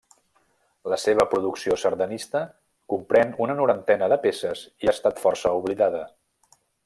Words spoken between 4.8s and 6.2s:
i ha estat força oblidada.